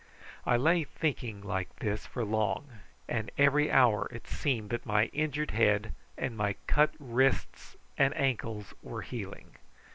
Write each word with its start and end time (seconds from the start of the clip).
I 0.47 0.57
lay 0.57 0.83
thinking 0.83 1.43
like 1.43 1.75
this 1.75 2.07
for 2.07 2.25
long, 2.25 2.79
and 3.07 3.29
every 3.37 3.71
hour 3.71 4.07
it 4.11 4.25
seemed 4.25 4.71
that 4.71 4.83
my 4.83 5.05
injured 5.13 5.51
head 5.51 5.93
and 6.17 6.35
my 6.35 6.55
cut 6.65 6.95
wrists 6.97 7.77
and 7.99 8.11
ankles 8.17 8.73
were 8.81 9.03
healing. 9.03 9.57